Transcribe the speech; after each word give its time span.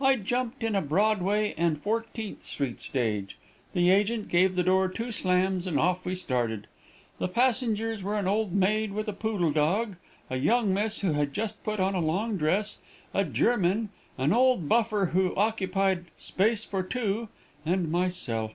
I 0.00 0.14
jumped 0.14 0.62
in 0.62 0.76
a 0.76 0.80
Broadway 0.80 1.52
and 1.58 1.82
Fourteenth 1.82 2.44
street 2.44 2.80
stage, 2.80 3.36
the 3.72 3.90
agent 3.90 4.28
gave 4.28 4.54
the 4.54 4.62
door 4.62 4.86
two 4.86 5.10
slams, 5.10 5.66
and 5.66 5.80
off 5.80 6.06
we 6.06 6.14
started. 6.14 6.68
The 7.18 7.26
passengers 7.26 8.00
were 8.00 8.14
an 8.16 8.28
old 8.28 8.52
maid 8.52 8.92
with 8.92 9.08
a 9.08 9.12
poodle 9.12 9.50
dog, 9.50 9.96
a 10.30 10.36
young 10.36 10.72
miss 10.72 11.00
who 11.00 11.14
had 11.14 11.32
just 11.34 11.60
put 11.64 11.80
on 11.80 11.96
a 11.96 12.00
long 12.00 12.36
dress, 12.36 12.78
a 13.12 13.24
German, 13.24 13.88
an 14.16 14.32
old 14.32 14.68
buffer 14.68 15.06
who 15.06 15.34
occupied 15.34 16.04
space 16.16 16.62
for 16.62 16.84
two, 16.84 17.28
and 17.66 17.90
myself. 17.90 18.52